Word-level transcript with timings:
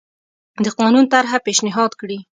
د 0.65 0.67
قانون 0.79 1.05
طرحه 1.13 1.37
پېشنهاد 1.45 1.91
کړي. 2.01 2.19